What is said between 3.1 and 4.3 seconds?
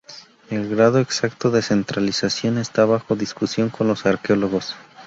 discusión con los